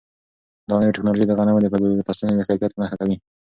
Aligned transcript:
دا 0.69 0.75
نوې 0.81 0.93
ټیکنالوژي 0.95 1.25
د 1.27 1.33
غنمو 1.39 1.61
د 1.63 1.67
فصلونو 2.07 2.37
کیفیت 2.47 2.71
په 2.73 2.79
نښه 2.81 2.95
کوي. 3.01 3.15